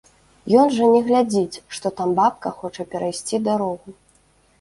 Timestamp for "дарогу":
3.49-3.95